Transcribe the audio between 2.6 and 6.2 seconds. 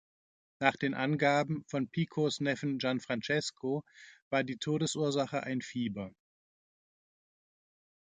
Gianfrancesco war die Todesursache ein Fieber.